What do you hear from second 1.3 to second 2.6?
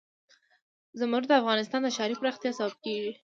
افغانستان د ښاري پراختیا